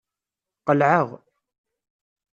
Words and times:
Qelɛeɣ. 0.65 1.07